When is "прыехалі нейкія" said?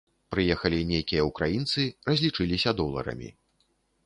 0.35-1.25